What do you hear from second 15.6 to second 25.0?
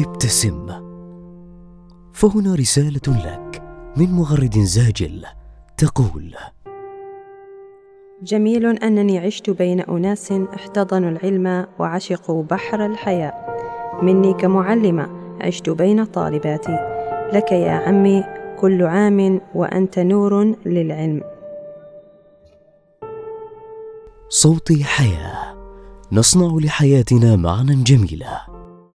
بين طالباتي. لك يا عمي كل عام وأنت نور للعلم. صوتي